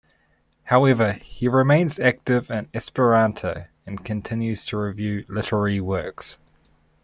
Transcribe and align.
However, 0.63 1.11
he 1.13 1.47
remains 1.47 1.99
active 1.99 2.49
in 2.49 2.69
Esperanto 2.73 3.67
and 3.85 4.03
continues 4.03 4.65
to 4.65 4.77
review 4.79 5.25
literary 5.29 5.79
works. 5.79 6.39